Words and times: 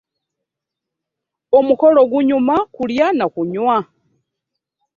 Omukolo 1.57 1.99
gunyuma 2.11 2.55
kulya 2.75 3.07
na 3.17 3.25
kunywa. 3.33 3.77